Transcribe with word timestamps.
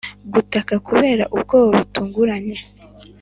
gutaka 0.33 0.73
kubera 0.87 1.23
ubwoba 1.35 1.69
butunguranye 1.79 2.57